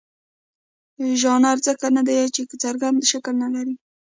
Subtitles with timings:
[1.21, 3.75] ژانر ځکه نه دی چې څرګند شکل نه لري.